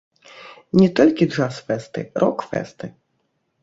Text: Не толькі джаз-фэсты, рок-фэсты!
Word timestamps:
Не 0.79 0.87
толькі 1.01 1.29
джаз-фэсты, 1.35 2.09
рок-фэсты! 2.25 2.95